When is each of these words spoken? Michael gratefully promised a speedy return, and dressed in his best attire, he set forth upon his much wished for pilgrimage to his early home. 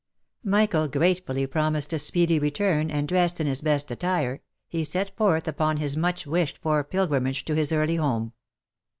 Michael 0.43 0.87
gratefully 0.87 1.45
promised 1.45 1.93
a 1.93 1.99
speedy 1.99 2.39
return, 2.39 2.89
and 2.89 3.07
dressed 3.07 3.39
in 3.39 3.45
his 3.45 3.61
best 3.61 3.91
attire, 3.91 4.41
he 4.67 4.83
set 4.83 5.15
forth 5.15 5.47
upon 5.47 5.77
his 5.77 5.95
much 5.95 6.25
wished 6.25 6.57
for 6.57 6.83
pilgrimage 6.83 7.45
to 7.45 7.53
his 7.53 7.71
early 7.71 7.97
home. 7.97 8.33